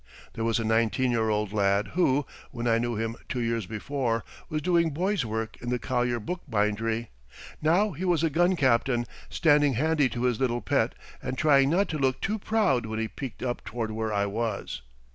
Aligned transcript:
There 0.33 0.43
was 0.43 0.57
a 0.59 0.63
nineteen 0.63 1.11
year 1.11 1.29
old 1.29 1.53
lad 1.53 1.89
who, 1.89 2.25
when 2.49 2.65
I 2.67 2.79
knew 2.79 2.95
him 2.95 3.17
two 3.29 3.39
years 3.39 3.67
before, 3.67 4.23
was 4.49 4.63
doing 4.63 4.89
boy's 4.89 5.25
work 5.27 5.61
in 5.61 5.69
the 5.69 5.77
Collier 5.77 6.19
bookbindery. 6.19 7.09
Now 7.61 7.91
he 7.91 8.03
was 8.03 8.23
a 8.23 8.31
gun 8.31 8.55
captain 8.55 9.05
standing 9.29 9.73
handy 9.73 10.09
to 10.09 10.23
his 10.23 10.39
little 10.39 10.61
pet 10.61 10.95
and 11.21 11.37
trying 11.37 11.69
not 11.69 11.87
to 11.89 11.99
look 11.99 12.19
too 12.19 12.39
proud 12.39 12.87
when 12.87 12.97
he 12.97 13.07
peeked 13.07 13.43
up 13.43 13.63
toward 13.63 13.91
where 13.91 14.11
I 14.11 14.25
was. 14.25 14.81